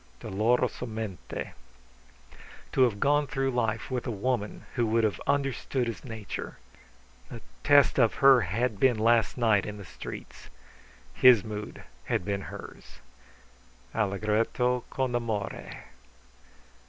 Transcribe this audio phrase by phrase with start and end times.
[0.19, 1.51] [Dolorosomente.]
[2.71, 6.57] To have gone through life with a woman who would have understood his nature.
[7.29, 10.49] The test of her had been last night in the streets.
[11.13, 12.97] His mood had been hers.
[13.93, 15.83] [Allegretto con amore.